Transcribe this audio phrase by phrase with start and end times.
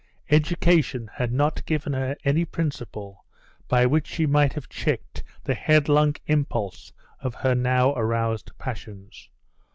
[0.31, 3.23] Education had not given her any principle
[3.67, 9.29] by which she might have checked the headlong impulse of her now aroused passions.